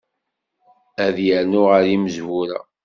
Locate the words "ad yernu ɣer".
1.05-1.83